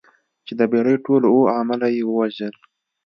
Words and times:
چې 0.45 0.53
د 0.59 0.61
بېړۍ 0.71 0.95
ټول 1.05 1.21
اووه 1.31 1.51
عمله 1.59 1.87
یې 1.95 2.03
ووژل. 2.05 2.55